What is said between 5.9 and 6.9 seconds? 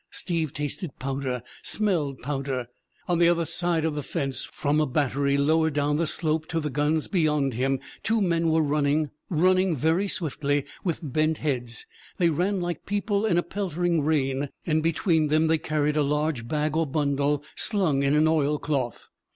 the slope to the